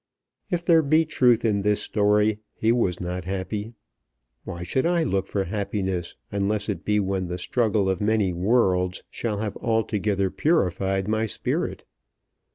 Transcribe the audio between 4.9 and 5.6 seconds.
look for